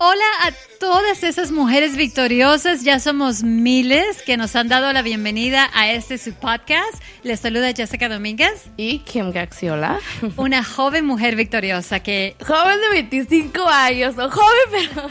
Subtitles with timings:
[0.00, 5.68] Hola a todas esas mujeres victoriosas, ya somos miles que nos han dado la bienvenida
[5.74, 7.02] a este su podcast.
[7.24, 8.66] Les saluda Jessica Domínguez.
[8.76, 9.98] Y Kim Gaxiola.
[10.36, 12.36] Una joven mujer victoriosa que...
[12.46, 15.08] Joven de 25 años, o joven pero...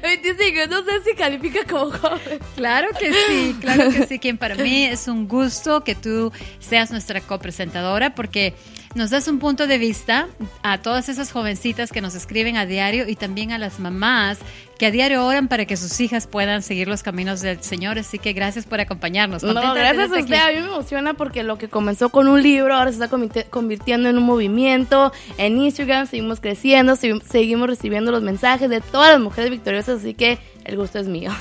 [0.00, 2.38] 25, no sé si califica como joven.
[2.54, 4.38] Claro que sí, claro que sí, Kim.
[4.38, 6.30] Para mí es un gusto que tú
[6.60, 8.54] seas nuestra copresentadora porque
[8.98, 10.26] nos das un punto de vista
[10.64, 14.38] a todas esas jovencitas que nos escriben a diario y también a las mamás
[14.78, 17.98] que a diario oran para que sus hijas puedan seguir los caminos del Señor.
[17.98, 19.42] Así que gracias por acompañarnos.
[19.42, 20.34] No, gracias a usted.
[20.34, 23.08] A mí me emociona porque lo que comenzó con un libro ahora se está
[23.50, 25.12] convirtiendo en un movimiento.
[25.36, 30.00] En Instagram seguimos creciendo, seguimos recibiendo los mensajes de todas las mujeres victoriosas.
[30.00, 31.32] Así que el gusto es mío.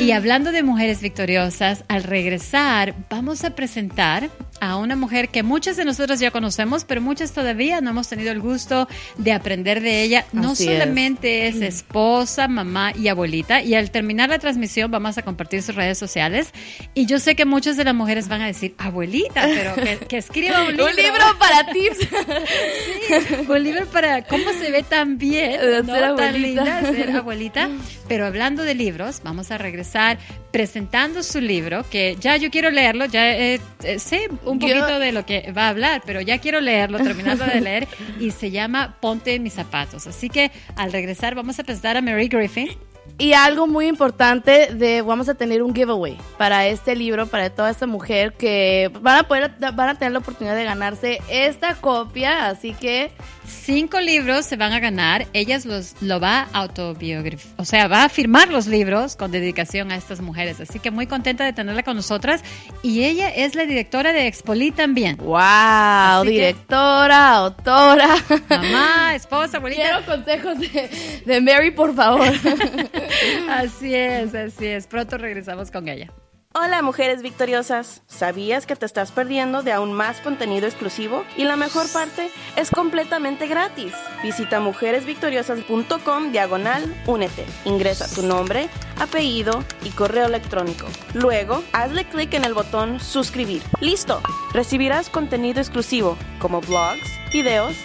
[0.00, 4.30] Y hablando de mujeres victoriosas, al regresar vamos a presentar
[4.60, 8.32] a una mujer que muchas de nosotros ya conocemos, pero muchas todavía no hemos tenido
[8.32, 10.26] el gusto de aprender de ella.
[10.32, 13.62] No solamente es esposa, mamá, y abuelita.
[13.62, 16.50] Y al terminar la transmisión vamos a compartir sus redes sociales.
[16.94, 19.74] Y yo sé que muchas de las mujeres van a decir, abuelita, pero
[20.08, 20.86] que, escriba un libro.
[20.86, 21.98] un libro para tips.
[21.98, 26.14] sí, un libro para cómo se ve tan bien, ¿no?
[26.14, 27.68] tan linda ser abuelita.
[28.08, 30.18] Pero hablando de libros, vamos a regresar
[30.50, 35.12] presentando su libro, que ya yo quiero leerlo, ya eh, eh, sé un poquito de
[35.12, 38.96] lo que va a hablar, pero ya quiero leerlo, terminando de leer, y se llama
[39.00, 40.06] Ponte mis zapatos.
[40.06, 42.67] Así que al regresar vamos a presentar a Mary Griffin.
[43.16, 47.70] Y algo muy importante de vamos a tener un giveaway para este libro para toda
[47.70, 52.48] esta mujer que van a poder van a tener la oportunidad de ganarse esta copia,
[52.48, 53.10] así que
[53.48, 55.26] cinco libros se van a ganar.
[55.32, 59.90] Ellas los lo va a autobiografía, o sea, va a firmar los libros con dedicación
[59.90, 60.60] a estas mujeres.
[60.60, 62.42] Así que muy contenta de tenerla con nosotras
[62.82, 65.16] y ella es la directora de Expoli también.
[65.16, 68.16] Wow, directora, autora,
[68.48, 69.82] mamá, esposa, abuelita.
[69.82, 72.32] Quiero consejos de, de Mary, por favor.
[73.50, 74.86] Así es, así es.
[74.86, 76.12] Pronto regresamos con ella.
[76.54, 81.24] Hola mujeres victoriosas, ¿sabías que te estás perdiendo de aún más contenido exclusivo?
[81.36, 83.92] Y la mejor parte es completamente gratis.
[84.22, 87.44] Visita mujeresvictoriosas.com diagonal únete.
[87.66, 90.86] Ingresa tu nombre, apellido y correo electrónico.
[91.12, 93.62] Luego, hazle clic en el botón suscribir.
[93.80, 94.20] ¡Listo!
[94.54, 97.76] Recibirás contenido exclusivo como blogs, videos,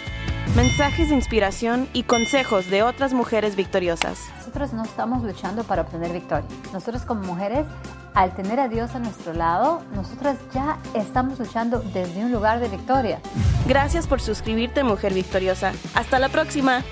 [0.56, 4.30] mensajes de inspiración y consejos de otras mujeres victoriosas.
[4.54, 6.46] Nosotros no estamos luchando para obtener victoria.
[6.72, 7.66] Nosotros como mujeres,
[8.14, 12.68] al tener a Dios a nuestro lado, nosotras ya estamos luchando desde un lugar de
[12.68, 13.18] victoria.
[13.66, 15.72] Gracias por suscribirte, mujer victoriosa.
[15.96, 16.84] Hasta la próxima.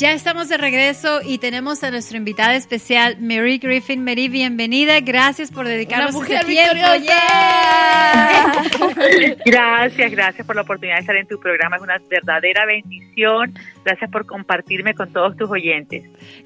[0.00, 4.02] Ya estamos de regreso y tenemos a nuestra invitada especial, Mary Griffin.
[4.02, 4.98] Mary, bienvenida.
[5.00, 6.74] Gracias por dedicarnos este tiempo.
[9.44, 11.76] Gracias, gracias por la oportunidad de estar en tu programa.
[11.76, 13.52] Es una verdadera bendición.
[13.84, 16.04] Gracias por compartirme con todos tus oyentes.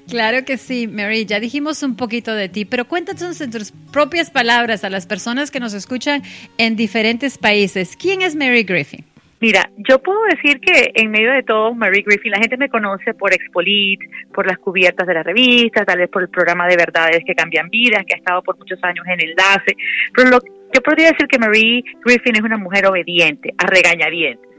[0.09, 1.25] Claro que sí, Mary.
[1.25, 5.49] Ya dijimos un poquito de ti, pero cuéntanos en tus propias palabras a las personas
[5.49, 6.23] que nos escuchan
[6.57, 7.95] en diferentes países.
[7.95, 9.05] ¿Quién es Mary Griffin?
[9.45, 13.13] Mira, yo puedo decir que en medio de todo, Mary Griffin, la gente me conoce
[13.13, 13.99] por Expolit,
[14.33, 17.69] por las cubiertas de la revista, tal vez por el programa de verdades que cambian
[17.69, 19.77] vidas, que ha estado por muchos años en enlace.
[20.15, 20.39] Pero lo,
[20.73, 24.49] yo podría decir que Mary Griffin es una mujer obediente, a regañadientes.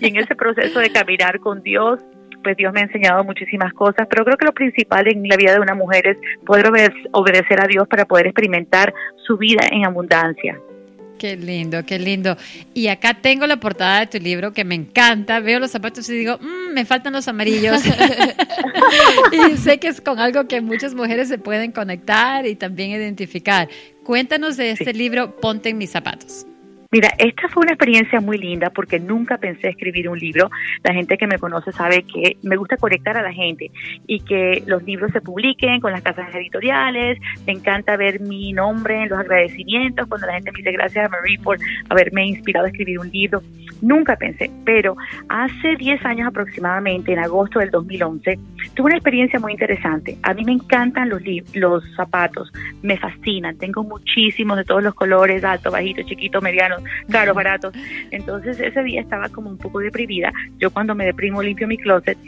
[0.00, 2.00] Y en ese proceso de caminar con Dios,
[2.42, 5.52] pues Dios me ha enseñado muchísimas cosas, pero creo que lo principal en la vida
[5.52, 6.66] de una mujer es poder
[7.12, 8.92] obedecer a Dios para poder experimentar
[9.24, 10.58] su vida en abundancia.
[11.22, 12.36] Qué lindo, qué lindo.
[12.74, 15.38] Y acá tengo la portada de tu libro que me encanta.
[15.38, 17.80] Veo los zapatos y digo, mmm, me faltan los amarillos.
[19.32, 23.68] y sé que es con algo que muchas mujeres se pueden conectar y también identificar.
[24.02, 26.44] Cuéntanos de este libro, Ponte en mis zapatos.
[26.92, 30.50] Mira, esta fue una experiencia muy linda porque nunca pensé escribir un libro.
[30.84, 33.70] La gente que me conoce sabe que me gusta conectar a la gente
[34.06, 37.18] y que los libros se publiquen con las casas editoriales.
[37.46, 41.08] Me encanta ver mi nombre en los agradecimientos cuando la gente me dice gracias a
[41.08, 41.56] Marie por
[41.88, 43.42] haberme inspirado a escribir un libro.
[43.80, 44.94] Nunca pensé, pero
[45.30, 48.38] hace 10 años aproximadamente, en agosto del 2011,
[48.74, 50.18] tuve una experiencia muy interesante.
[50.22, 51.22] A mí me encantan los,
[51.54, 52.52] los zapatos,
[52.82, 53.56] me fascinan.
[53.56, 57.74] Tengo muchísimos de todos los colores, alto, bajito, chiquito, mediano caros, baratos.
[58.10, 60.32] Entonces ese día estaba como un poco deprimida.
[60.58, 62.18] Yo cuando me deprimo limpio mi closet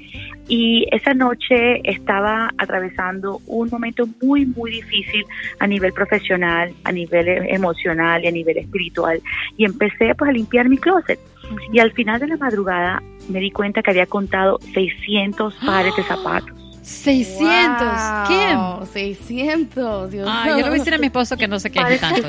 [0.49, 5.25] y esa noche estaba atravesando un momento muy, muy difícil
[5.59, 9.21] a nivel profesional, a nivel emocional y a nivel espiritual.
[9.57, 11.19] Y empecé pues a limpiar mi closet.
[11.73, 16.03] Y al final de la madrugada me di cuenta que había contado 600 pares de
[16.03, 16.64] zapatos.
[16.85, 17.81] 600.
[17.81, 18.87] Wow, ¿Quién?
[18.93, 20.11] 600.
[20.11, 22.29] Dios Ah, yo le voy a decir a mi esposo que no se queje tanto.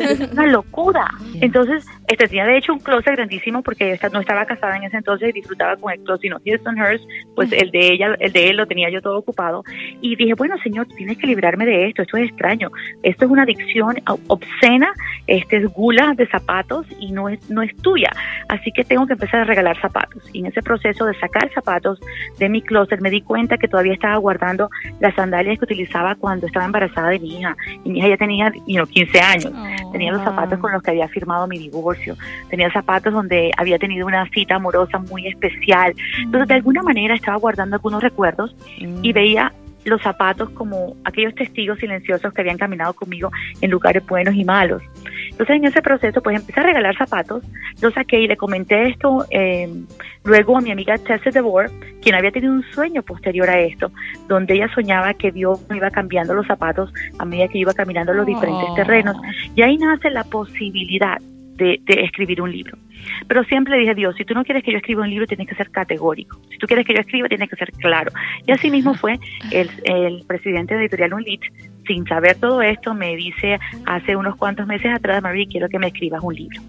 [0.00, 1.08] es una locura.
[1.40, 4.96] Entonces, este tenía de hecho un closet grandísimo porque ella no estaba casada en ese
[4.96, 7.04] entonces y disfrutaba con el closet, sino Houston Hearst,
[7.36, 9.62] pues el de ella, el de él lo tenía yo todo ocupado.
[10.00, 12.70] Y dije, bueno, señor, tienes que librarme de esto, esto es extraño.
[13.04, 13.96] Esto es una adicción
[14.26, 14.92] obscena,
[15.28, 18.10] este es gula de zapatos y no es, no es tuya.
[18.48, 20.24] Así que tengo que empezar a regalar zapatos.
[20.32, 22.00] Y en ese proceso de sacar zapatos
[22.38, 24.70] de mi closet me di cuenta que todavía estaba guardando
[25.00, 27.56] las sandalias que utilizaba cuando estaba embarazada de mi hija.
[27.84, 29.52] Y mi hija ya tenía you know, 15 años.
[29.92, 32.16] Tenía los zapatos con los que había firmado mi divorcio.
[32.50, 35.94] Tenía zapatos donde había tenido una cita amorosa muy especial.
[36.22, 39.52] Entonces, de alguna manera estaba guardando algunos recuerdos y veía
[39.84, 43.30] los zapatos como aquellos testigos silenciosos que habían caminado conmigo
[43.60, 44.82] en lugares buenos y malos.
[45.34, 47.42] Entonces en ese proceso pues empecé a regalar zapatos,
[47.82, 49.68] los saqué y le comenté esto eh,
[50.22, 51.70] luego a mi amiga Tessa DeVore,
[52.00, 53.90] quien había tenido un sueño posterior a esto,
[54.28, 58.14] donde ella soñaba que Dios me iba cambiando los zapatos a medida que iba caminando
[58.14, 58.74] los diferentes Oh.
[58.76, 59.16] terrenos.
[59.56, 61.18] Y ahí nace la posibilidad
[61.56, 62.78] de, de escribir un libro.
[63.26, 65.54] Pero siempre dije, Dios, si tú no quieres que yo escriba un libro, tienes que
[65.54, 66.38] ser categórico.
[66.50, 68.10] Si tú quieres que yo escriba, tienes que ser claro.
[68.46, 69.18] Y así mismo fue
[69.50, 71.42] el, el presidente de Editorial Unlit,
[71.86, 75.88] sin saber todo esto, me dice hace unos cuantos meses atrás, Marie, quiero que me
[75.88, 76.60] escribas un libro.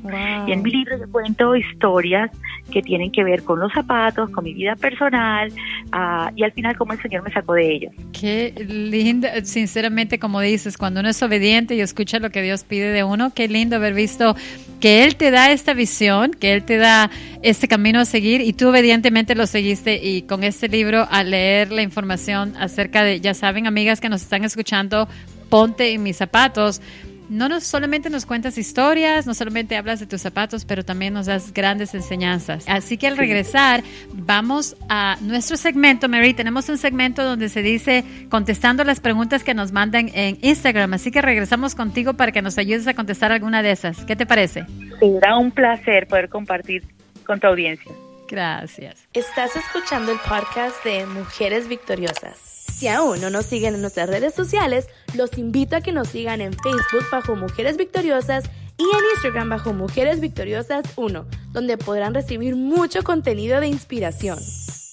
[0.48, 2.32] Y en mi libro yo cuento historias
[2.72, 5.52] que tienen que ver con los zapatos, con mi vida personal,
[5.92, 7.94] ah, y al final cómo el Señor me sacó de ellos.
[8.20, 12.92] Qué lindo, sinceramente, como dices, cuando uno es obediente y escucha lo que Dios pide
[12.92, 14.36] de uno, qué lindo haber visto
[14.80, 17.10] que Él te da esta visión, que Él te da
[17.42, 21.72] este camino a seguir y tú obedientemente lo seguiste y con este libro al leer
[21.72, 25.08] la información acerca de, ya saben, amigas que nos están escuchando,
[25.50, 26.82] ponte en mis zapatos.
[27.30, 31.26] No nos, solamente nos cuentas historias, no solamente hablas de tus zapatos, pero también nos
[31.26, 32.66] das grandes enseñanzas.
[32.68, 33.84] Así que al regresar,
[34.14, 36.34] vamos a nuestro segmento, Mary.
[36.34, 40.94] Tenemos un segmento donde se dice contestando las preguntas que nos mandan en Instagram.
[40.94, 44.06] Así que regresamos contigo para que nos ayudes a contestar alguna de esas.
[44.06, 44.66] ¿Qué te parece?
[45.00, 46.84] Será un placer poder compartir
[47.26, 47.92] con tu audiencia.
[48.28, 49.08] Gracias.
[49.14, 52.55] Estás escuchando el podcast de Mujeres Victoriosas.
[52.74, 56.42] Si aún no nos siguen en nuestras redes sociales, los invito a que nos sigan
[56.42, 58.46] en Facebook bajo Mujeres Victoriosas
[58.78, 64.40] y en Instagram bajo Mujeres Victoriosas 1, donde podrán recibir mucho contenido de inspiración.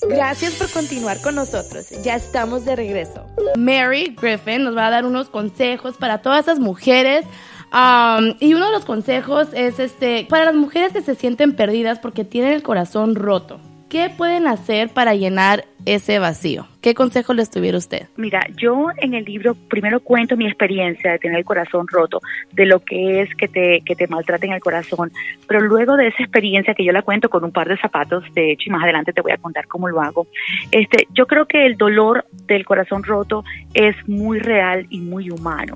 [0.09, 1.91] Gracias por continuar con nosotros.
[2.03, 3.27] Ya estamos de regreso.
[3.57, 7.25] Mary Griffin nos va a dar unos consejos para todas esas mujeres.
[7.73, 11.99] Um, y uno de los consejos es este para las mujeres que se sienten perdidas
[12.01, 13.61] porque tienen el corazón roto.
[13.89, 16.67] ¿Qué pueden hacer para llenar ese vacío?
[16.81, 18.09] ¿Qué consejo les tuviera usted?
[18.17, 22.21] Mira, yo en el libro primero cuento mi experiencia de tener el corazón roto,
[22.53, 25.13] de lo que es que te, que te maltraten el corazón,
[25.47, 28.53] pero luego de esa experiencia que yo la cuento con un par de zapatos, de
[28.53, 30.27] hecho, y más adelante te voy a contar cómo lo hago,
[30.73, 33.45] este, yo creo que el dolor del corazón roto
[33.75, 35.75] es muy real y muy humano.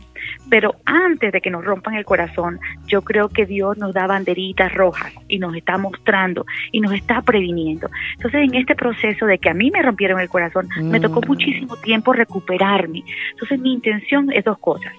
[0.51, 4.73] Pero antes de que nos rompan el corazón, yo creo que Dios nos da banderitas
[4.75, 7.89] rojas y nos está mostrando y nos está previniendo.
[8.15, 11.77] Entonces, en este proceso de que a mí me rompieron el corazón, me tocó muchísimo
[11.77, 13.03] tiempo recuperarme.
[13.33, 14.93] Entonces, mi intención es dos cosas.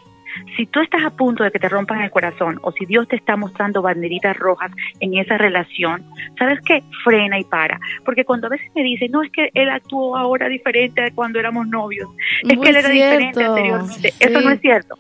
[0.55, 3.15] Si tú estás a punto de que te rompan el corazón o si Dios te
[3.15, 6.03] está mostrando banderitas rojas en esa relación,
[6.38, 6.83] ¿sabes qué?
[7.03, 7.79] Frena y para.
[8.05, 11.39] Porque cuando a veces me dicen, no, es que él actuó ahora diferente de cuando
[11.39, 12.09] éramos novios,
[12.43, 14.11] es Muy que él era cierto, diferente anteriormente.
[14.11, 14.17] sí.
[14.19, 14.95] Eso no es cierto.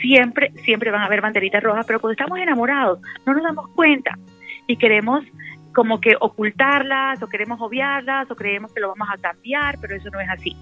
[0.00, 4.18] Siempre, siempre van a haber banderitas rojas, pero cuando estamos enamorados no nos damos cuenta
[4.66, 5.24] y queremos
[5.74, 10.10] como que ocultarlas o queremos obviarlas o creemos que lo vamos a cambiar, pero eso
[10.10, 10.56] no es así.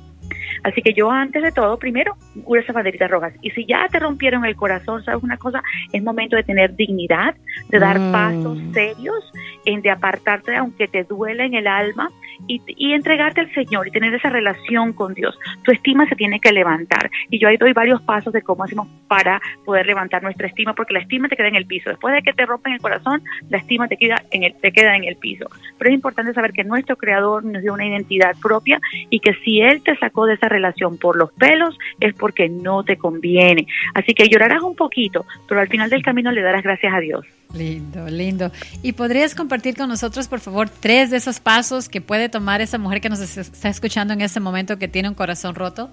[0.62, 3.34] Así que yo antes de todo, primero, usa banderitas rojas.
[3.42, 5.62] Y si ya te rompieron el corazón, ¿sabes una cosa?
[5.92, 7.34] Es momento de tener dignidad,
[7.70, 8.12] de dar Mm.
[8.12, 9.32] pasos serios,
[9.64, 12.10] en de apartarte aunque te duele en el alma
[12.46, 15.38] y, y entregarte al Señor y tener esa relación con Dios.
[15.62, 17.10] Tu estima se tiene que levantar.
[17.28, 20.94] Y yo ahí doy varios pasos de cómo hacemos para poder levantar nuestra estima, porque
[20.94, 21.90] la estima te queda en el piso.
[21.90, 24.96] Después de que te rompen el corazón, la estima te queda en el, te queda
[24.96, 25.46] en el piso.
[25.78, 29.60] Pero es importante saber que nuestro Creador nos dio una identidad propia y que si
[29.60, 33.66] Él te sacó de esa relación por los pelos es porque no te conviene.
[33.94, 37.26] Así que llorarás un poquito, pero al final del camino le darás gracias a Dios.
[37.60, 38.50] Lindo, lindo.
[38.82, 42.78] ¿Y podrías compartir con nosotros, por favor, tres de esos pasos que puede tomar esa
[42.78, 45.90] mujer que nos es- está escuchando en este momento que tiene un corazón roto?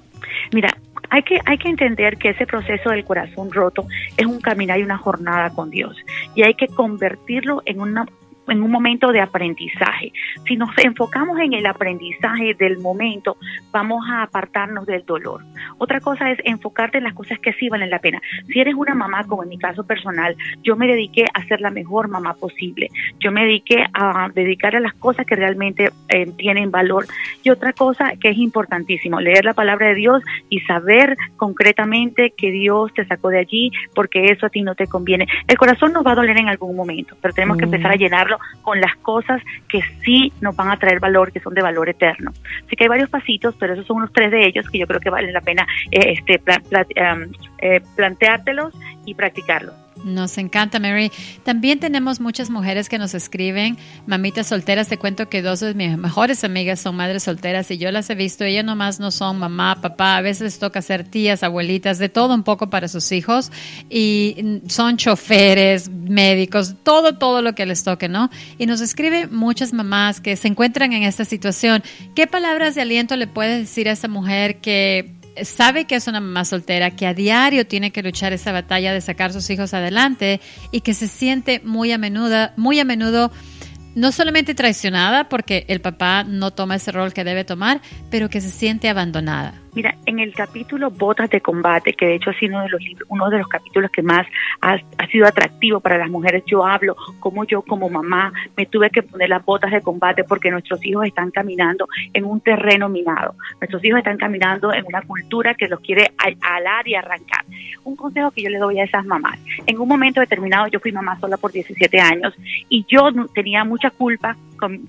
[0.53, 0.69] Mira,
[1.09, 4.83] hay que, hay que entender que ese proceso del corazón roto es un caminar y
[4.83, 5.97] una jornada con Dios.
[6.36, 8.05] Y hay que convertirlo en una
[8.48, 10.12] en un momento de aprendizaje.
[10.48, 13.38] Si nos enfocamos en el aprendizaje del momento,
[13.72, 15.44] vamos a apartarnos del dolor.
[15.77, 18.22] Otra cosa es enfocarte en las cosas que sí valen la pena.
[18.48, 21.70] Si eres una mamá, como en mi caso personal, yo me dediqué a ser la
[21.70, 22.89] mejor mamá posible.
[23.20, 27.06] Yo me dediqué a dedicar a las cosas que realmente eh, tienen valor.
[27.44, 32.51] Y otra cosa que es importantísimo, leer la palabra de Dios y saber concretamente que
[32.51, 35.27] Dios te sacó de allí porque eso a ti no te conviene.
[35.48, 38.00] El corazón nos va a doler en algún momento, pero tenemos que empezar a mm.
[38.62, 42.32] Con las cosas que sí nos van a traer valor, que son de valor eterno.
[42.65, 45.00] Así que hay varios pasitos, pero esos son unos tres de ellos que yo creo
[45.00, 48.74] que valen la pena eh, este, um, eh, planteártelos
[49.06, 49.87] y practicarlos.
[50.04, 51.12] Nos encanta, Mary.
[51.44, 54.88] También tenemos muchas mujeres que nos escriben, mamitas solteras.
[54.88, 58.16] Te cuento que dos de mis mejores amigas son madres solteras y yo las he
[58.16, 58.44] visto.
[58.44, 60.18] Ellas nomás no son mamá, papá.
[60.18, 63.51] A veces toca ser tías, abuelitas, de todo un poco para sus hijos.
[63.89, 68.30] Y son choferes, médicos, todo, todo lo que les toque, ¿no?
[68.58, 71.84] Y nos escriben muchas mamás que se encuentran en esta situación.
[72.16, 76.20] ¿Qué palabras de aliento le puedes decir a esa mujer que sabe que es una
[76.20, 80.41] mamá soltera, que a diario tiene que luchar esa batalla de sacar sus hijos adelante
[80.72, 83.32] y que se siente muy a menudo, muy a menudo
[83.96, 88.41] no solamente traicionada porque el papá no toma ese rol que debe tomar, pero que
[88.41, 89.56] se siente abandonada.
[89.77, 92.81] Mira, en el capítulo Botas de Combate, que de hecho ha sido uno de los,
[93.10, 94.25] uno de los capítulos que más
[94.60, 94.79] ha,
[95.12, 99.29] sido atractivo para las mujeres, yo hablo como yo como mamá me tuve que poner
[99.29, 103.36] las botas de combate porque nuestros hijos están caminando en un terreno minado.
[103.62, 107.46] Nuestros hijos están caminando en una cultura que los quiere alar y arrancar.
[107.84, 109.38] Un consejo que yo le doy a esas mamás.
[109.67, 112.34] En un momento determinado yo fui mamá sola por 17 años
[112.67, 114.88] y yo tenía mucha culpa con,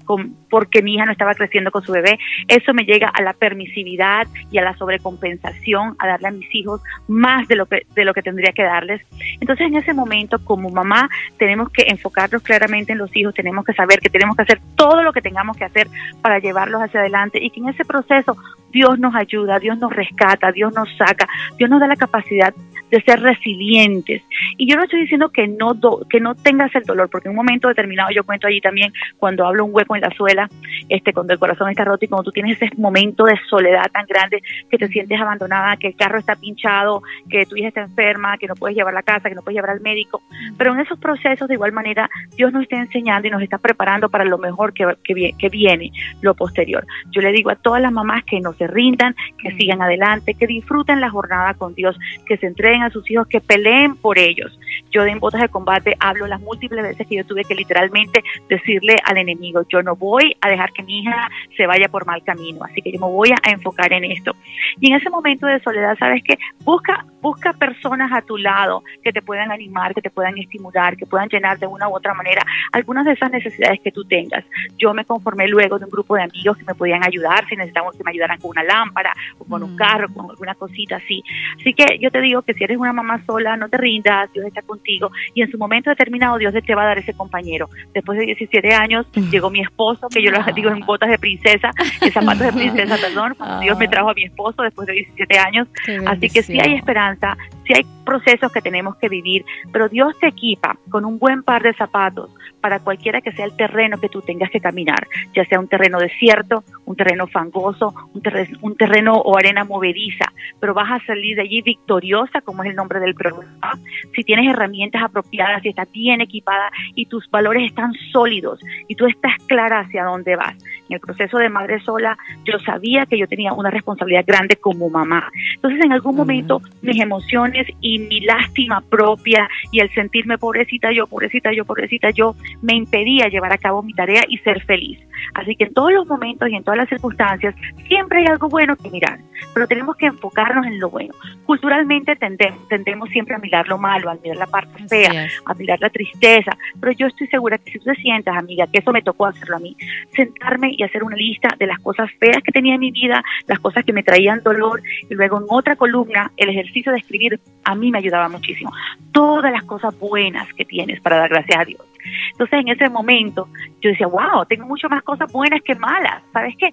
[0.50, 2.18] porque mi hija no estaba creciendo con su bebé.
[2.48, 6.80] Eso me llega a la permisividad y a la sobrecompensación, a darle a mis hijos
[7.06, 9.02] más de lo que, de lo que tendría que darles.
[9.40, 11.08] Entonces en ese momento como mamá
[11.38, 15.02] tenemos que enfocarnos claramente en los hijos, tenemos que saber que tenemos que hacer todo
[15.02, 15.88] lo que tengamos que hacer
[16.22, 18.36] para llevarlos hacia adelante y que en ese proceso
[18.70, 22.54] Dios nos ayuda, Dios nos rescata, Dios nos saca, Dios nos da la capacidad
[22.90, 24.22] de ser resilientes.
[24.56, 25.78] Y yo no estoy diciendo que no,
[26.08, 29.46] que no tengas el dolor, porque en un momento determinado, yo cuento allí también, cuando
[29.46, 30.48] hablo un hueco en la suela,
[30.88, 34.06] este, cuando el corazón está roto y cuando tú tienes ese momento de soledad tan
[34.06, 38.38] grande, que te sientes abandonada, que el carro está pinchado, que tu hija está enferma,
[38.38, 40.22] que no puedes llevar a la casa, que no puedes llevar al médico.
[40.56, 44.08] Pero en esos procesos, de igual manera, Dios nos está enseñando y nos está preparando
[44.08, 45.90] para lo mejor que, que, que viene,
[46.22, 46.84] lo posterior.
[47.10, 50.46] Yo le digo a todas las mamás que no se rindan, que sigan adelante, que
[50.46, 54.58] disfruten la jornada con Dios, que se entreguen a sus hijos, que peleen por ellos.
[54.90, 58.96] Yo en botas de combate hablo las múltiples veces que yo tuve que literalmente decirle
[59.04, 62.64] al enemigo, yo no voy a dejar que mi hija se vaya por mal camino,
[62.64, 64.32] así que yo me voy a enfocar en esto.
[64.80, 66.38] Y en ese momento de soledad, ¿sabes qué?
[66.64, 71.06] Busca, busca personas a tu lado que te puedan animar, que te puedan estimular, que
[71.06, 72.42] puedan llenar de una u otra manera
[72.72, 74.44] algunas de esas necesidades que tú tengas.
[74.76, 77.96] Yo me conformé luego de un grupo de amigos que me podían ayudar, si necesitamos
[77.96, 79.76] que me ayudaran con una lámpara o con un mm.
[79.76, 81.22] carro, con alguna cosita así.
[81.58, 84.46] Así que yo te digo que si eres una mamá sola, no te rindas, Dios
[84.46, 87.68] está contigo y en su momento determinado Dios te va a dar ese compañero.
[87.94, 89.30] Después de 17 años mm.
[89.30, 91.70] llegó mi esposo, que yo lo digo en botas de princesa,
[92.00, 93.90] en zapatos de princesa, perdón, Dios me ah.
[93.90, 95.68] trajo a mi esposo después de 17 años.
[96.06, 100.28] Así que sí hay esperanza, sí hay procesos que tenemos que vivir, pero Dios te
[100.28, 104.20] equipa con un buen par de zapatos para cualquiera que sea el terreno que tú
[104.20, 109.14] tengas que caminar, ya sea un terreno desierto, un terreno fangoso, un terreno, un terreno
[109.14, 113.14] o arena movediza, pero vas a salir de allí victoriosa, como es el nombre del
[113.14, 113.78] programa,
[114.14, 119.06] si tienes herramientas apropiadas, si estás bien equipada y tus valores están sólidos y tú
[119.06, 120.56] estás clara hacia dónde vas.
[120.88, 124.88] En el proceso de madre sola, yo sabía que yo tenía una responsabilidad grande como
[124.88, 125.30] mamá.
[125.54, 131.06] Entonces, en algún momento, mis emociones y mi lástima propia y el sentirme pobrecita yo,
[131.06, 134.98] pobrecita yo, pobrecita yo, me impedía llevar a cabo mi tarea y ser feliz.
[135.34, 137.54] Así que en todos los momentos y en todas las circunstancias
[137.86, 139.18] siempre hay algo bueno que mirar,
[139.54, 141.14] pero tenemos que enfocarnos en lo bueno.
[141.44, 145.80] Culturalmente tendemos, tendemos siempre a mirar lo malo, a mirar la parte fea, a mirar
[145.80, 149.02] la tristeza, pero yo estoy segura que si tú te sientas, amiga, que eso me
[149.02, 149.76] tocó hacerlo a mí,
[150.14, 153.58] sentarme y hacer una lista de las cosas feas que tenía en mi vida, las
[153.58, 157.74] cosas que me traían dolor, y luego en otra columna el ejercicio de escribir a
[157.74, 158.72] mí me ayudaba muchísimo.
[159.12, 161.87] Todas las cosas buenas que tienes para dar gracias a Dios.
[162.32, 163.48] Entonces en ese momento
[163.80, 166.22] yo decía, wow, tengo mucho más cosas buenas que malas.
[166.32, 166.70] ¿Sabes qué?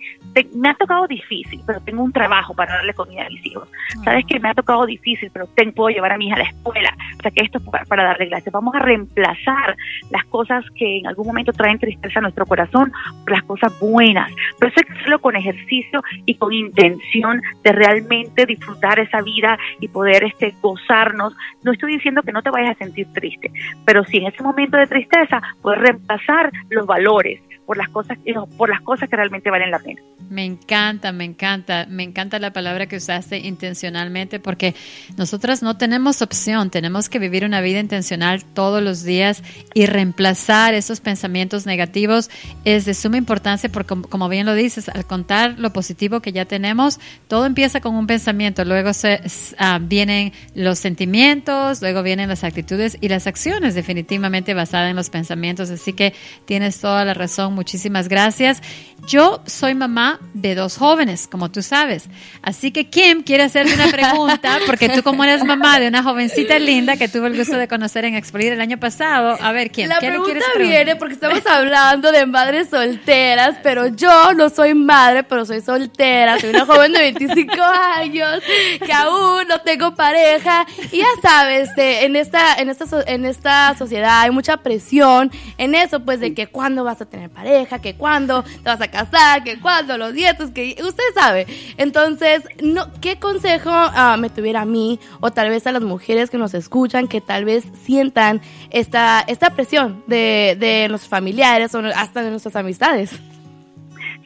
[0.55, 3.67] me ha tocado difícil, pero tengo un trabajo para darle comida a mis hijos.
[4.03, 4.39] ¿Sabes qué?
[4.39, 6.95] Me ha tocado difícil, pero tengo, puedo llevar a mi hija a la escuela.
[7.17, 8.51] O sea que esto es para, darle gracias.
[8.51, 9.75] Vamos a reemplazar
[10.09, 12.91] las cosas que en algún momento traen tristeza a nuestro corazón
[13.23, 14.31] por las cosas buenas.
[14.59, 19.57] Pero eso hay que hacerlo con ejercicio y con intención de realmente disfrutar esa vida
[19.79, 21.35] y poder este, gozarnos.
[21.63, 23.51] No estoy diciendo que no te vayas a sentir triste,
[23.85, 28.17] pero si en ese momento de tristeza tristeza, puedes reemplazar los valores por las cosas
[28.57, 30.01] por las cosas que realmente valen la pena.
[30.29, 34.75] Me encanta, me encanta, me encanta la palabra que usaste intencionalmente porque
[35.17, 39.43] nosotras no tenemos opción, tenemos que vivir una vida intencional todos los días
[39.73, 42.29] y reemplazar esos pensamientos negativos
[42.63, 46.45] es de suma importancia porque como bien lo dices, al contar lo positivo que ya
[46.45, 49.21] tenemos, todo empieza con un pensamiento, luego se,
[49.59, 55.09] uh, vienen los sentimientos, luego vienen las actitudes y las acciones definitivamente basadas en los
[55.09, 56.13] pensamientos, así que
[56.45, 58.61] tienes toda la razón, muchísimas gracias.
[59.07, 62.09] Yo soy mamá de dos jóvenes, como tú sabes.
[62.41, 66.57] Así que Kim quiere hacerte una pregunta, porque tú como eres mamá de una jovencita
[66.59, 69.87] linda que tuve el gusto de conocer en Expolir el año pasado, a ver, Kim,
[69.87, 75.23] La ¿qué pregunta viene porque estamos hablando de madres solteras, pero yo no soy madre,
[75.23, 77.53] pero soy soltera, soy una joven de 25
[77.95, 78.41] años
[78.83, 83.75] que aún no tengo pareja y ya sabes, eh, en esta en esta en esta
[83.77, 87.44] sociedad hay mucha presión en eso pues de que cuándo vas a tener pareja,
[87.81, 91.45] que cuándo te vas a casar, que cuándo los nietos, que usted sabe.
[91.77, 96.29] Entonces, no ¿qué consejo ah, me tuviera a mí o tal vez a las mujeres
[96.29, 101.79] que nos escuchan que tal vez sientan esta esta presión de de los familiares o
[101.79, 103.11] hasta de nuestras amistades?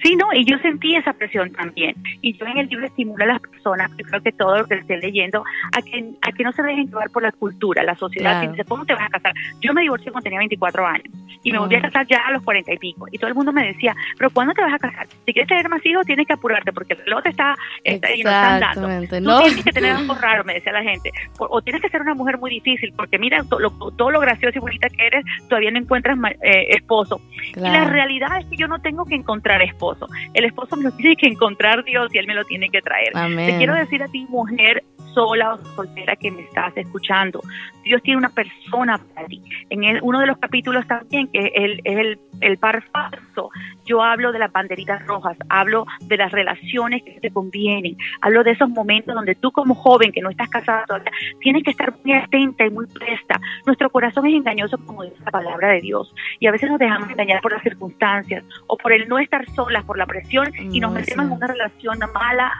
[0.03, 1.95] Sí, no, y yo sentí esa presión también.
[2.21, 4.75] Y yo en el libro estimulo a las personas, yo creo que todo lo que
[4.75, 5.43] esté leyendo,
[5.75, 8.31] a que, a que no se dejen llevar por la cultura, la sociedad.
[8.31, 8.47] Claro.
[8.47, 9.33] Que dice, ¿cómo te vas a casar?
[9.61, 11.05] Yo me divorcié cuando tenía 24 años
[11.43, 11.61] y me Mm.
[11.61, 13.07] volví a casar ya a los 40 y pico.
[13.11, 15.07] Y todo el mundo me decía, ¿pero cuándo te vas a casar?
[15.25, 18.23] Si quieres tener más hijos, tienes que apurarte porque el reloj te está, está y
[18.23, 18.87] no están dando.
[18.89, 19.39] Exactamente, Tú ¿no?
[19.41, 21.11] tienes que tener algo raro, me decía la gente.
[21.39, 24.19] O, o tienes que ser una mujer muy difícil porque mira, to- lo- todo lo
[24.21, 27.19] gracioso y bonita que eres, todavía no encuentras eh, esposo.
[27.55, 29.88] Y la realidad es que yo no tengo que encontrar esposo.
[30.33, 33.11] El esposo me lo tiene que encontrar Dios y Él me lo tiene que traer.
[33.15, 33.51] Amén.
[33.51, 37.41] Te quiero decir a ti, mujer sola o soltera que me estás escuchando,
[37.83, 39.41] Dios tiene una persona para ti.
[39.69, 43.49] En el- uno de los capítulos también, que es el, el, el par falso,
[43.85, 48.51] yo hablo de las banderitas rojas, hablo de las relaciones que te convienen, hablo de
[48.51, 52.13] esos momentos donde tú como joven que no estás casada todavía, tienes que estar muy
[52.13, 53.39] atenta y muy presta.
[53.65, 57.09] Nuestro corazón es engañoso como dice la palabra de Dios y a veces nos dejamos
[57.09, 60.91] engañar por las circunstancias o por el no estar solas, por la presión y nos
[60.91, 62.51] No, metemos en una relación mala,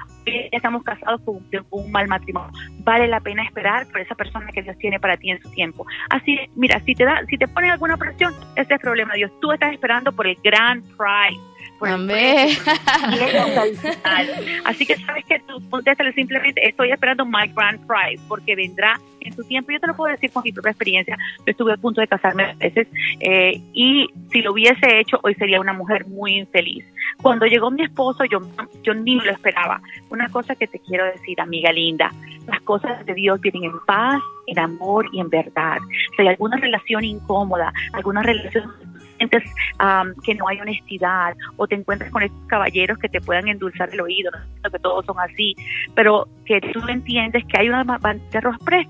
[0.51, 2.51] estamos casados con un, mal matrimonio.
[2.79, 5.85] Vale la pena esperar por esa persona que Dios tiene para ti en su tiempo.
[6.09, 9.31] Así, mira, si te da, si te ponen alguna presión, ese es problema de Dios.
[9.41, 11.48] Tú estás esperando por el grand prize.
[11.79, 12.73] Por el precio,
[13.05, 14.29] el bien adicional.
[14.65, 19.33] Así que sabes que tú contéstale simplemente, estoy esperando my grand prize, porque vendrá en
[19.33, 19.71] su tiempo.
[19.71, 21.17] Yo te lo puedo decir con mi propia experiencia.
[21.39, 22.87] Yo estuve a punto de casarme veces
[23.21, 26.85] eh, y si lo hubiese hecho, hoy sería una mujer muy infeliz.
[27.21, 28.39] Cuando llegó mi esposo, yo,
[28.83, 29.81] yo ni lo esperaba.
[30.09, 32.11] Una cosa que te quiero decir, amiga linda,
[32.47, 35.77] las cosas de Dios vienen en paz, en amor y en verdad.
[36.15, 38.73] Si hay alguna relación incómoda, alguna relación
[39.19, 39.43] sientes
[39.79, 43.89] um, que no hay honestidad o te encuentras con estos caballeros que te puedan endulzar
[43.93, 44.31] el oído,
[44.63, 45.55] no que todos son así,
[45.93, 48.87] pero que tú entiendes que hay una bandera roja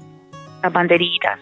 [0.61, 1.39] las banderitas,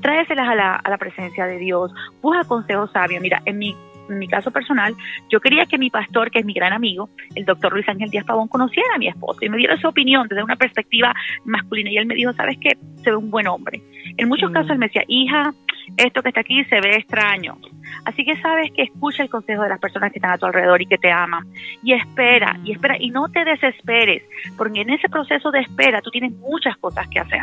[0.00, 1.92] tráeselas a la, a la presencia de Dios,
[2.22, 3.20] busca consejos sabios.
[3.20, 3.76] Mira, en mi,
[4.08, 4.94] en mi caso personal,
[5.28, 8.24] yo quería que mi pastor, que es mi gran amigo, el doctor Luis Ángel Díaz
[8.24, 11.90] Pavón, conociera a mi esposo y me diera su opinión desde una perspectiva masculina.
[11.90, 12.78] Y él me dijo, ¿sabes qué?
[13.02, 13.82] Se ve un buen hombre.
[14.16, 14.54] En muchos Mm.
[14.54, 15.52] casos él me decía, hija,
[15.96, 17.56] esto que está aquí se ve extraño.
[18.04, 20.80] Así que sabes que escucha el consejo de las personas que están a tu alrededor
[20.80, 21.46] y que te aman.
[21.82, 24.22] Y espera, y espera, y no te desesperes,
[24.56, 27.42] porque en ese proceso de espera tú tienes muchas cosas que hacer.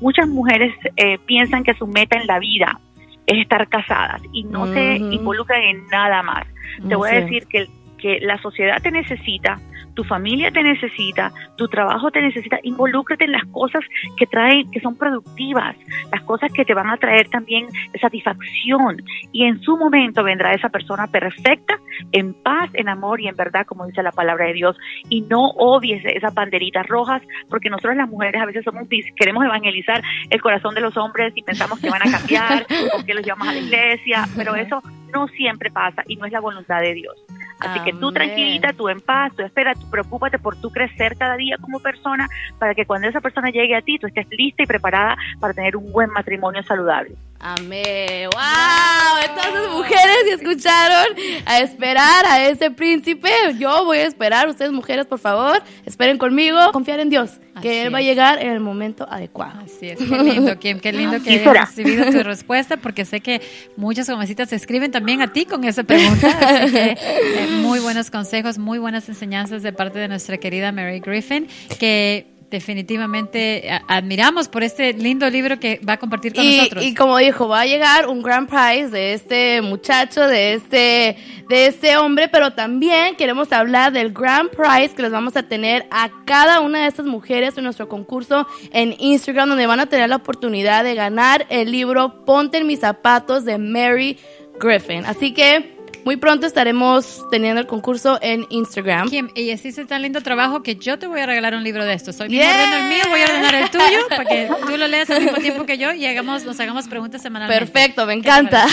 [0.00, 2.78] Muchas mujeres eh, piensan que su meta en la vida
[3.26, 5.12] es estar casadas y no se Ujú.
[5.12, 6.46] involucran en nada más.
[6.88, 7.66] Te voy a decir que,
[7.98, 9.58] que la sociedad te necesita,
[9.98, 13.82] tu familia te necesita, tu trabajo te necesita, involúcrate en las cosas
[14.16, 15.74] que traen, que son productivas,
[16.12, 17.66] las cosas que te van a traer también
[18.00, 19.02] satisfacción.
[19.32, 21.80] Y en su momento vendrá esa persona perfecta,
[22.12, 24.76] en paz, en amor y en verdad, como dice la palabra de Dios,
[25.08, 30.00] y no odies esas banderitas rojas, porque nosotros las mujeres a veces somos queremos evangelizar
[30.30, 32.64] el corazón de los hombres y pensamos que van a cambiar
[32.96, 34.80] o que los llevamos a la iglesia, pero eso
[35.12, 37.16] no siempre pasa y no es la voluntad de Dios.
[37.60, 41.36] Así que tú tranquilita, tú en paz, tú espera, tú preocúpate por tú crecer cada
[41.36, 44.66] día como persona para que cuando esa persona llegue a ti tú estés lista y
[44.66, 47.16] preparada para tener un buen matrimonio saludable.
[47.40, 48.28] Amén.
[48.32, 49.22] ¡Wow!
[49.28, 51.06] Entonces, mujeres, ¿y escucharon?
[51.46, 53.30] A esperar a ese príncipe.
[53.58, 54.48] Yo voy a esperar.
[54.48, 56.58] Ustedes, mujeres, por favor, esperen conmigo.
[56.72, 59.60] Confiar en Dios, que Así Él va a llegar en el momento adecuado.
[59.64, 63.40] Así es, qué lindo, Kim, qué lindo que hayas recibido tu respuesta, porque sé que
[63.76, 66.28] muchas jovencitas se escriben también a ti con esa pregunta.
[66.40, 70.98] Así que eh, muy buenos consejos, muy buenas enseñanzas de parte de nuestra querida Mary
[70.98, 71.46] Griffin,
[71.78, 76.84] que definitivamente a- admiramos por este lindo libro que va a compartir con Y, nosotros.
[76.84, 81.16] y como dijo, va a llegar un grand prize de este muchacho, de este,
[81.48, 85.86] de este hombre, pero también queremos hablar del grand prize que les vamos a tener
[85.90, 90.08] a cada una de estas mujeres en nuestro concurso en Instagram, donde van a tener
[90.08, 94.18] la oportunidad de ganar el libro Ponte en mis zapatos de Mary
[94.60, 95.04] Griffin.
[95.06, 95.77] Así que
[96.08, 99.10] muy pronto estaremos teniendo el concurso en Instagram.
[99.10, 101.92] Kim, y hiciste tan lindo trabajo que yo te voy a regalar un libro de
[101.92, 102.16] estos.
[102.16, 102.50] Soy Yeah.
[102.50, 105.36] ordeno el mío, voy a ordenar el tuyo para que tú lo leas al mismo
[105.36, 107.62] tiempo que yo y hagamos, nos hagamos preguntas semanalmente.
[107.66, 108.66] Perfecto, me ¿Qué te encanta.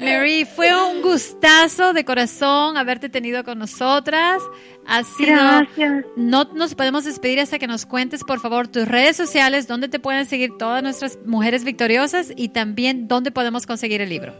[0.00, 4.42] Mary, fue un gustazo de corazón haberte tenido con nosotras.
[4.88, 6.04] Ha sido, Gracias.
[6.16, 10.00] no nos podemos despedir hasta que nos cuentes, por favor, tus redes sociales, dónde te
[10.00, 14.34] pueden seguir todas nuestras mujeres victoriosas y también dónde podemos conseguir el libro.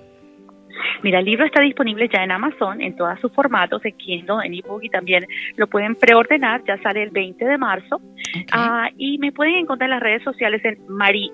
[1.03, 4.55] Mira, el libro está disponible ya en Amazon en todos sus formatos, en Kindle, en
[4.55, 8.01] ebook y también lo pueden preordenar, ya sale el 20 de marzo.
[8.53, 11.31] Ah, y me pueden encontrar en las redes sociales en Marie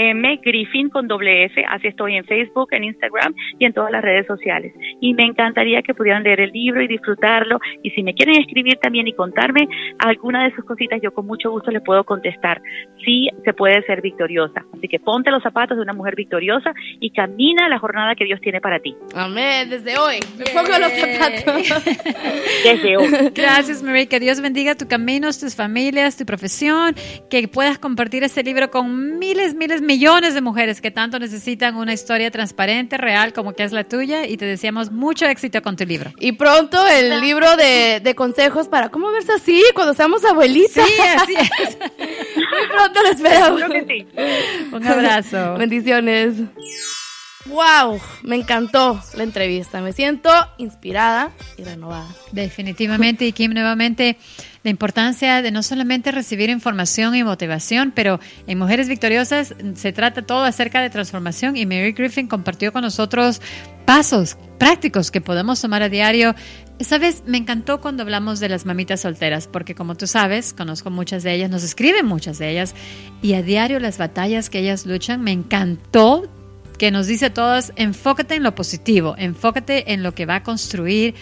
[0.00, 0.40] M.
[0.42, 4.26] Griffin con doble F, así estoy en Facebook, en Instagram y en todas las redes
[4.26, 4.72] sociales.
[4.98, 7.58] Y me encantaría que pudieran leer el libro y disfrutarlo.
[7.82, 11.50] Y si me quieren escribir también y contarme alguna de sus cositas, yo con mucho
[11.50, 12.62] gusto les puedo contestar.
[13.04, 14.64] Sí, se puede ser victoriosa.
[14.74, 18.40] Así que ponte los zapatos de una mujer victoriosa y camina la jornada que Dios
[18.40, 18.96] tiene para ti.
[19.14, 20.16] Amén, desde hoy.
[20.38, 21.84] Me pongo los zapatos.
[22.64, 23.30] Desde hoy.
[23.34, 24.06] Gracias, Mary.
[24.06, 26.94] Que Dios bendiga tu caminos, tus familias, tu profesión.
[27.28, 31.92] Que puedas compartir este libro con miles, miles, millones de mujeres que tanto necesitan una
[31.92, 34.24] historia transparente, real, como que es la tuya.
[34.24, 36.12] Y te deseamos mucho éxito con tu libro.
[36.20, 40.86] Y pronto el libro de, de consejos para cómo verse así cuando seamos abuelitas.
[40.86, 41.78] Sí, así es.
[42.36, 43.60] Muy pronto lo esperamos.
[43.60, 44.06] Seguro que sí.
[44.72, 45.54] Un abrazo.
[45.58, 46.34] Bendiciones.
[47.46, 49.80] Wow, me encantó la entrevista.
[49.80, 52.06] Me siento inspirada y renovada.
[52.30, 54.18] Definitivamente, y Kim, nuevamente,
[54.62, 60.22] la importancia de no solamente recibir información y motivación, pero en Mujeres Victoriosas se trata
[60.22, 63.40] todo acerca de transformación y Mary Griffin compartió con nosotros
[63.86, 66.34] pasos prácticos que podemos tomar a diario.
[66.80, 71.22] Sabes, me encantó cuando hablamos de las mamitas solteras, porque como tú sabes, conozco muchas
[71.22, 72.74] de ellas, nos escriben muchas de ellas,
[73.22, 76.30] y a diario las batallas que ellas luchan, me encantó
[76.78, 80.42] que nos dice a todas, enfócate en lo positivo, enfócate en lo que va a
[80.42, 81.14] construir.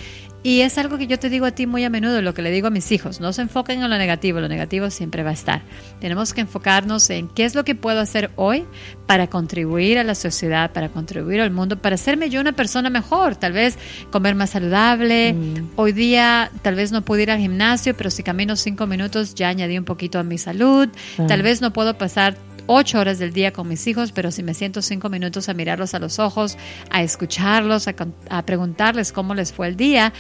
[0.43, 2.51] Y es algo que yo te digo a ti muy a menudo, lo que le
[2.51, 5.33] digo a mis hijos, no se enfoquen en lo negativo, lo negativo siempre va a
[5.33, 5.63] estar.
[6.01, 8.65] Tenemos que enfocarnos en qué es lo que puedo hacer hoy
[9.07, 13.35] para contribuir a la sociedad, para contribuir al mundo, para hacerme yo una persona mejor,
[13.35, 13.79] tal vez
[14.11, 15.35] comer más saludable.
[15.77, 19.49] Hoy día tal vez no puedo ir al gimnasio, pero si camino cinco minutos ya
[19.49, 20.89] añadí un poquito a mi salud.
[21.27, 22.37] Tal vez no puedo pasar
[22.69, 25.95] ocho horas del día con mis hijos, pero si me siento cinco minutos a mirarlos
[25.95, 26.57] a los ojos,
[26.91, 30.13] a escucharlos, a, preguntarles cómo les fue el día,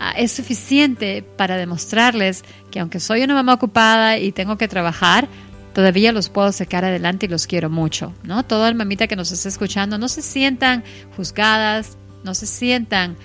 [0.00, 5.28] ah, es suficiente para demostrarles que aunque soy una mamá ocupada y tengo que trabajar,
[5.74, 8.44] todavía los puedo sacar adelante y los quiero mucho, ¿no?
[8.44, 10.82] Toda mamita que nos está escuchando, no se sientan
[11.16, 13.16] juzgadas, no se sientan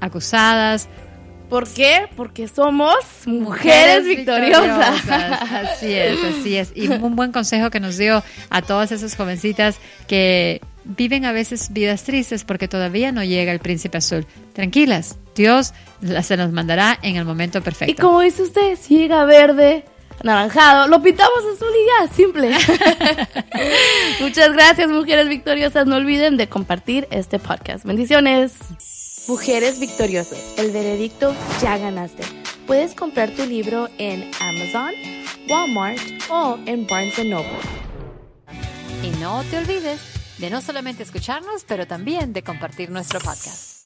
[0.00, 0.88] acusadas,
[1.50, 2.08] ¿Por qué?
[2.16, 5.06] Porque somos mujeres, victoriosas.
[5.08, 6.72] Así es, así es.
[6.74, 11.72] Y un buen consejo que nos dio a todas esas jovencitas que viven a veces
[11.72, 14.26] vidas tristes porque todavía no llega el príncipe azul.
[14.54, 15.74] Tranquilas, Dios
[16.22, 18.02] se nos mandará en el momento Y perfecto.
[18.02, 19.84] como dice usted, si llega verde,
[20.22, 22.50] anaranjado, lo pintamos azul y ya, simple.
[24.20, 25.86] Muchas gracias, mujeres victoriosas.
[25.86, 27.84] No olviden de compartir este podcast.
[27.84, 28.52] Bendiciones.
[29.30, 32.24] Mujeres victoriosas, el veredicto ya ganaste.
[32.66, 34.92] Puedes comprar tu libro en Amazon,
[35.48, 37.48] Walmart o en Barnes Noble.
[39.04, 40.00] Y no te olvides
[40.38, 43.79] de no solamente escucharnos, pero también de compartir nuestro podcast.